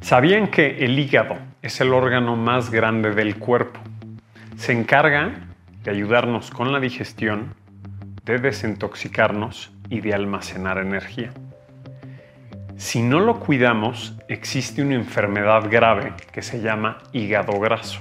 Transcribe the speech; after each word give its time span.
¿Sabían 0.00 0.48
que 0.48 0.84
el 0.84 0.98
hígado 0.98 1.36
es 1.62 1.80
el 1.80 1.92
órgano 1.92 2.34
más 2.34 2.70
grande 2.70 3.14
del 3.14 3.36
cuerpo? 3.36 3.80
Se 4.56 4.72
encarga 4.72 5.30
de 5.84 5.90
ayudarnos 5.90 6.50
con 6.50 6.72
la 6.72 6.80
digestión, 6.80 7.54
de 8.24 8.38
desintoxicarnos 8.38 9.70
y 9.88 10.00
de 10.00 10.14
almacenar 10.14 10.78
energía. 10.78 11.32
Si 12.76 13.02
no 13.02 13.20
lo 13.20 13.40
cuidamos, 13.40 14.16
existe 14.26 14.82
una 14.82 14.94
enfermedad 14.94 15.70
grave 15.70 16.14
que 16.32 16.40
se 16.40 16.60
llama 16.60 16.98
hígado 17.12 17.60
graso. 17.60 18.00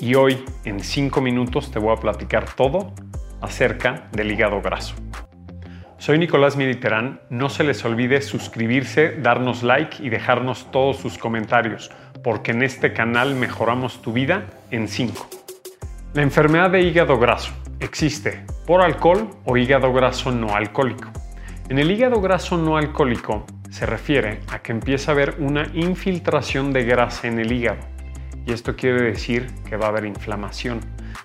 Y 0.00 0.16
hoy, 0.16 0.44
en 0.64 0.80
5 0.80 1.20
minutos, 1.20 1.70
te 1.70 1.78
voy 1.78 1.96
a 1.96 2.00
platicar 2.00 2.52
todo 2.52 2.92
acerca 3.40 4.08
del 4.10 4.32
hígado 4.32 4.60
graso. 4.60 4.96
Soy 6.02 6.18
Nicolás 6.18 6.56
Mediterán. 6.56 7.20
No 7.30 7.48
se 7.48 7.62
les 7.62 7.84
olvide 7.84 8.22
suscribirse, 8.22 9.18
darnos 9.20 9.62
like 9.62 10.04
y 10.04 10.08
dejarnos 10.08 10.68
todos 10.72 10.96
sus 10.96 11.16
comentarios, 11.16 11.92
porque 12.24 12.50
en 12.50 12.64
este 12.64 12.92
canal 12.92 13.36
mejoramos 13.36 14.02
tu 14.02 14.12
vida 14.12 14.46
en 14.72 14.88
5. 14.88 15.30
La 16.14 16.22
enfermedad 16.22 16.70
de 16.72 16.80
hígado 16.80 17.20
graso 17.20 17.52
existe 17.78 18.44
por 18.66 18.82
alcohol 18.82 19.30
o 19.44 19.56
hígado 19.56 19.92
graso 19.92 20.32
no 20.32 20.56
alcohólico. 20.56 21.08
En 21.68 21.78
el 21.78 21.88
hígado 21.88 22.20
graso 22.20 22.56
no 22.56 22.76
alcohólico 22.76 23.46
se 23.70 23.86
refiere 23.86 24.40
a 24.48 24.58
que 24.58 24.72
empieza 24.72 25.12
a 25.12 25.14
haber 25.14 25.36
una 25.38 25.68
infiltración 25.72 26.72
de 26.72 26.82
grasa 26.82 27.28
en 27.28 27.38
el 27.38 27.52
hígado. 27.52 27.78
Y 28.44 28.50
esto 28.50 28.74
quiere 28.74 29.02
decir 29.02 29.46
que 29.68 29.76
va 29.76 29.86
a 29.86 29.90
haber 29.90 30.06
inflamación. 30.06 30.80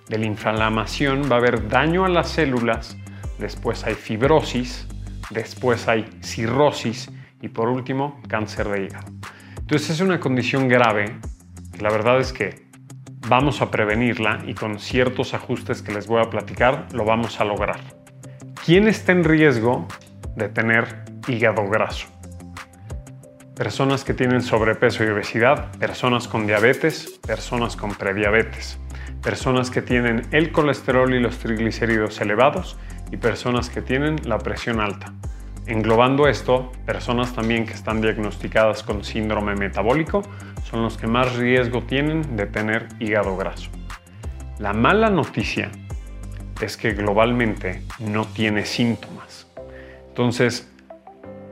De 0.08 0.20
la 0.20 0.28
inflamación 0.28 1.23
va 1.23 1.38
a 1.38 1.39
haber 1.39 1.67
daño 1.67 2.05
a 2.05 2.09
las 2.09 2.30
células 2.30 2.95
después 3.40 3.84
hay 3.84 3.96
fibrosis, 3.96 4.88
después 5.30 5.88
hay 5.88 6.05
cirrosis 6.22 7.09
y 7.41 7.50
por 7.50 7.70
último 7.70 8.22
cáncer 8.28 8.68
de 8.70 8.86
hígado. 8.86 9.08
Entonces 9.59 9.90
es 9.91 10.02
una 10.02 10.20
condición 10.20 10.68
grave 10.68 11.20
la 11.80 11.92
verdad 11.92 12.20
es 12.20 12.34
que 12.34 12.66
vamos 13.28 13.61
a 13.61 13.70
prevenirla 13.70 14.42
y 14.48 14.56
con 14.56 14.80
ciertos 14.80 15.36
ajustes 15.36 15.84
que 15.84 15.94
les 15.94 16.08
voy 16.08 16.22
a 16.22 16.30
platicar 16.30 16.88
lo 16.92 17.06
vamos 17.06 17.39
a 17.39 17.45
lograr. 17.45 17.80
¿Quién 18.66 18.88
está 18.88 19.11
en 19.11 19.23
riesgo 19.23 19.88
de 20.36 20.50
tener 20.50 21.06
hígado 21.28 21.67
graso? 21.70 22.08
Personas 23.56 24.04
que 24.04 24.16
tienen 24.16 24.42
sobrepeso 24.42 25.04
y 25.04 25.08
obesidad, 25.08 25.72
personas 25.78 26.28
con 26.28 26.48
diabetes, 26.48 27.20
personas 27.26 27.76
con 27.76 27.94
prediabetes, 27.94 28.80
personas 29.22 29.70
que 29.70 29.83
tienen 29.83 30.28
el 30.31 30.52
colesterol 30.52 31.14
y 31.14 31.20
los 31.20 31.38
triglicéridos 31.38 32.20
elevados 32.22 32.78
y 33.11 33.17
personas 33.17 33.69
que 33.69 33.81
tienen 33.81 34.17
la 34.25 34.38
presión 34.38 34.80
alta. 34.80 35.13
Englobando 35.66 36.27
esto, 36.27 36.72
personas 36.86 37.33
también 37.33 37.66
que 37.66 37.73
están 37.73 37.99
diagnosticadas 38.02 38.83
con 38.83 39.03
síndrome 39.03 39.55
metabólico 39.55 40.22
son 40.64 40.81
los 40.81 40.97
que 40.97 41.08
más 41.08 41.36
riesgo 41.36 41.83
tienen 41.83 42.38
de 42.38 42.45
tener 42.45 42.88
hígado 42.99 43.36
graso. 43.36 43.69
La 44.59 44.73
mala 44.73 45.09
noticia 45.09 45.69
es 46.61 46.77
que 46.77 46.94
globalmente 46.94 47.83
no 47.99 48.25
tiene 48.25 48.66
síntomas. 48.66 49.47
Entonces, 50.08 50.71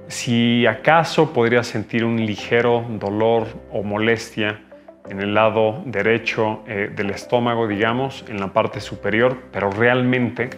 si 0.08 0.66
acaso 0.66 1.34
podría 1.34 1.64
sentir 1.64 2.06
un 2.06 2.26
ligero 2.26 2.86
dolor 2.90 3.48
o 3.72 3.84
molestia 3.84 4.62
en 5.10 5.20
el 5.20 5.34
lado 5.34 5.84
derecho 5.86 6.64
eh, 6.68 6.92
del 6.96 7.12
estómago, 7.12 7.68
digamos, 7.68 8.26
en 8.28 8.40
la 8.40 8.54
parte 8.54 8.80
superior, 8.80 9.38
pero 9.52 9.70
realmente 9.70 10.50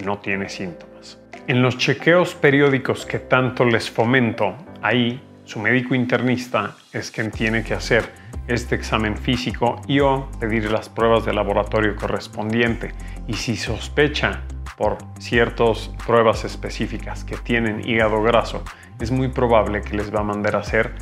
no 0.00 0.18
tiene 0.18 0.48
síntomas. 0.48 1.18
En 1.46 1.62
los 1.62 1.78
chequeos 1.78 2.34
periódicos 2.34 3.06
que 3.06 3.18
tanto 3.18 3.64
les 3.64 3.90
fomento, 3.90 4.54
ahí 4.82 5.20
su 5.44 5.58
médico 5.58 5.94
internista 5.94 6.76
es 6.92 7.10
quien 7.10 7.30
tiene 7.30 7.64
que 7.64 7.74
hacer 7.74 8.04
este 8.46 8.76
examen 8.76 9.16
físico 9.16 9.80
y 9.88 10.00
o 10.00 10.30
pedir 10.38 10.70
las 10.70 10.88
pruebas 10.88 11.24
de 11.24 11.32
laboratorio 11.32 11.96
correspondiente. 11.96 12.92
Y 13.26 13.34
si 13.34 13.56
sospecha 13.56 14.42
por 14.76 14.98
ciertas 15.18 15.90
pruebas 16.06 16.44
específicas 16.44 17.24
que 17.24 17.36
tienen 17.36 17.86
hígado 17.88 18.22
graso, 18.22 18.62
es 19.00 19.10
muy 19.10 19.28
probable 19.28 19.82
que 19.82 19.96
les 19.96 20.14
va 20.14 20.20
a 20.20 20.24
mandar 20.24 20.56
a 20.56 20.60
hacer 20.60 20.94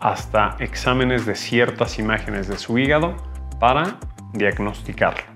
hasta 0.00 0.56
exámenes 0.58 1.24
de 1.24 1.36
ciertas 1.36 1.98
imágenes 1.98 2.48
de 2.48 2.58
su 2.58 2.76
hígado 2.78 3.16
para 3.60 3.98
diagnosticarlo. 4.32 5.31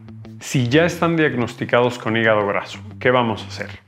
Si 0.47 0.69
ya 0.69 0.85
están 0.85 1.17
diagnosticados 1.17 1.99
con 1.99 2.17
hígado 2.17 2.47
graso, 2.47 2.79
¿qué 3.01 3.11
vamos 3.11 3.43
a 3.43 3.49
hacer? 3.49 3.81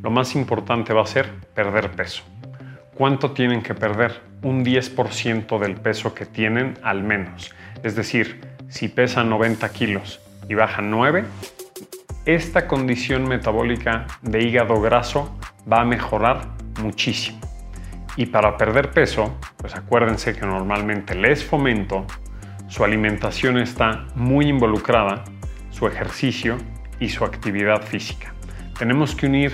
Lo 0.00 0.12
más 0.12 0.36
importante 0.36 0.94
va 0.94 1.02
a 1.02 1.06
ser 1.06 1.28
perder 1.56 1.90
peso. 1.90 2.22
¿Cuánto 2.94 3.32
tienen 3.32 3.62
que 3.62 3.74
perder? 3.74 4.20
Un 4.42 4.64
10% 4.64 5.58
del 5.58 5.74
peso 5.74 6.14
que 6.14 6.24
tienen 6.24 6.78
al 6.84 7.02
menos. 7.02 7.52
Es 7.82 7.96
decir, 7.96 8.42
si 8.68 8.86
pesan 8.86 9.28
90 9.28 9.68
kilos 9.72 10.20
y 10.48 10.54
bajan 10.54 10.88
9, 10.88 11.24
esta 12.26 12.68
condición 12.68 13.26
metabólica 13.26 14.06
de 14.22 14.40
hígado 14.44 14.80
graso 14.80 15.36
va 15.70 15.80
a 15.80 15.84
mejorar 15.84 16.42
muchísimo. 16.80 17.40
Y 18.16 18.26
para 18.26 18.56
perder 18.56 18.92
peso, 18.92 19.36
pues 19.56 19.74
acuérdense 19.74 20.32
que 20.32 20.46
normalmente 20.46 21.16
les 21.16 21.44
fomento, 21.44 22.06
su 22.68 22.84
alimentación 22.84 23.58
está 23.58 24.06
muy 24.14 24.46
involucrada 24.46 25.24
su 25.74 25.88
ejercicio 25.88 26.56
y 27.00 27.08
su 27.08 27.24
actividad 27.24 27.82
física. 27.82 28.32
Tenemos 28.78 29.14
que 29.14 29.26
unir 29.26 29.52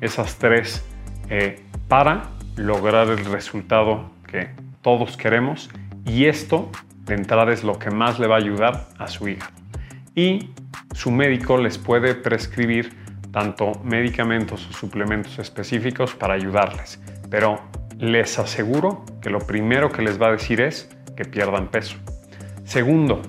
esas 0.00 0.36
tres 0.36 0.84
eh, 1.30 1.60
para 1.88 2.30
lograr 2.56 3.08
el 3.08 3.24
resultado 3.24 4.10
que 4.26 4.50
todos 4.82 5.16
queremos 5.16 5.70
y 6.04 6.26
esto 6.26 6.70
de 7.04 7.14
entrada 7.14 7.52
es 7.52 7.64
lo 7.64 7.78
que 7.78 7.90
más 7.90 8.18
le 8.18 8.26
va 8.26 8.36
a 8.36 8.38
ayudar 8.38 8.88
a 8.98 9.08
su 9.08 9.28
hígado. 9.28 9.52
Y 10.14 10.50
su 10.94 11.10
médico 11.10 11.56
les 11.56 11.78
puede 11.78 12.14
prescribir 12.14 12.94
tanto 13.32 13.72
medicamentos 13.82 14.68
o 14.68 14.72
suplementos 14.74 15.38
específicos 15.38 16.14
para 16.14 16.34
ayudarles, 16.34 17.00
pero 17.30 17.62
les 17.98 18.38
aseguro 18.38 19.06
que 19.22 19.30
lo 19.30 19.38
primero 19.38 19.90
que 19.90 20.02
les 20.02 20.20
va 20.20 20.28
a 20.28 20.32
decir 20.32 20.60
es 20.60 20.94
que 21.16 21.24
pierdan 21.24 21.68
peso. 21.68 21.96
Segundo, 22.64 23.22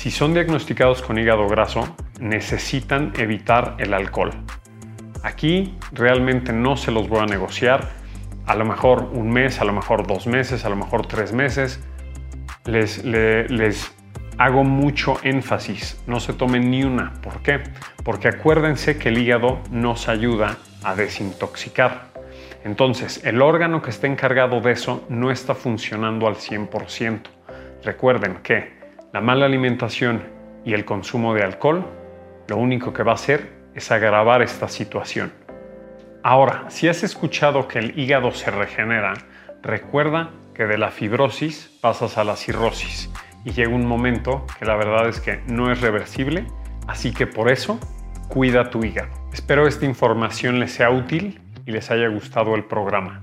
si 0.00 0.10
son 0.10 0.32
diagnosticados 0.32 1.02
con 1.02 1.18
hígado 1.18 1.46
graso, 1.46 1.94
necesitan 2.20 3.12
evitar 3.18 3.76
el 3.76 3.92
alcohol. 3.92 4.30
Aquí 5.22 5.76
realmente 5.92 6.54
no 6.54 6.78
se 6.78 6.90
los 6.90 7.06
voy 7.06 7.18
a 7.18 7.26
negociar. 7.26 7.90
A 8.46 8.54
lo 8.54 8.64
mejor 8.64 9.10
un 9.12 9.30
mes, 9.30 9.60
a 9.60 9.66
lo 9.66 9.74
mejor 9.74 10.06
dos 10.06 10.26
meses, 10.26 10.64
a 10.64 10.70
lo 10.70 10.76
mejor 10.76 11.06
tres 11.06 11.34
meses. 11.34 11.80
Les, 12.64 13.92
hago 14.38 14.64
mucho 14.64 15.18
énfasis. 15.22 16.02
No 16.06 16.18
se 16.18 16.32
tomen 16.32 16.70
ni 16.70 16.82
una. 16.82 17.12
¿Por 17.20 17.42
qué? 17.42 17.60
Porque 18.02 18.28
acuérdense 18.28 18.96
que 18.96 19.10
el 19.10 19.18
hígado 19.18 19.60
nos 19.70 20.08
ayuda 20.08 20.56
a 20.82 20.94
desintoxicar. 20.94 22.06
Entonces, 22.64 23.20
el 23.22 23.42
órgano 23.42 23.82
que 23.82 23.90
está 23.90 24.06
encargado 24.06 24.62
de 24.62 24.72
eso 24.72 25.04
no 25.10 25.30
está 25.30 25.54
funcionando 25.54 26.26
al 26.26 26.36
100%. 26.36 27.20
Recuerden 27.84 28.38
que 28.42 28.79
la 29.12 29.20
mala 29.20 29.46
alimentación 29.46 30.22
y 30.64 30.72
el 30.72 30.84
consumo 30.84 31.34
de 31.34 31.42
alcohol 31.42 31.84
lo 32.46 32.56
único 32.56 32.92
que 32.92 33.02
va 33.02 33.12
a 33.12 33.16
hacer 33.16 33.50
es 33.74 33.90
agravar 33.90 34.42
esta 34.42 34.68
situación. 34.68 35.32
Ahora, 36.22 36.64
si 36.68 36.88
has 36.88 37.02
escuchado 37.02 37.66
que 37.66 37.78
el 37.78 37.98
hígado 37.98 38.30
se 38.30 38.50
regenera, 38.50 39.14
recuerda 39.62 40.30
que 40.54 40.66
de 40.66 40.78
la 40.78 40.90
fibrosis 40.90 41.76
pasas 41.80 42.18
a 42.18 42.24
la 42.24 42.36
cirrosis 42.36 43.10
y 43.44 43.52
llega 43.52 43.74
un 43.74 43.86
momento 43.86 44.46
que 44.58 44.64
la 44.64 44.76
verdad 44.76 45.08
es 45.08 45.20
que 45.20 45.40
no 45.46 45.72
es 45.72 45.80
reversible, 45.80 46.46
así 46.86 47.12
que 47.12 47.26
por 47.26 47.50
eso 47.50 47.80
cuida 48.28 48.70
tu 48.70 48.84
hígado. 48.84 49.10
Espero 49.32 49.66
esta 49.66 49.86
información 49.86 50.60
les 50.60 50.72
sea 50.72 50.90
útil 50.90 51.40
y 51.66 51.72
les 51.72 51.90
haya 51.90 52.08
gustado 52.08 52.54
el 52.54 52.64
programa. 52.64 53.22